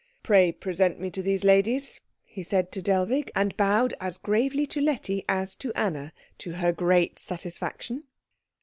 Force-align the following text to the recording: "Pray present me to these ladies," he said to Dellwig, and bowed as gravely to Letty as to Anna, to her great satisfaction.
"Pray 0.23 0.51
present 0.51 0.99
me 0.99 1.11
to 1.11 1.21
these 1.21 1.43
ladies," 1.43 1.99
he 2.23 2.41
said 2.41 2.71
to 2.71 2.81
Dellwig, 2.81 3.29
and 3.35 3.55
bowed 3.55 3.93
as 4.01 4.17
gravely 4.17 4.65
to 4.65 4.81
Letty 4.81 5.23
as 5.29 5.55
to 5.57 5.71
Anna, 5.75 6.11
to 6.39 6.53
her 6.53 6.71
great 6.73 7.19
satisfaction. 7.19 8.05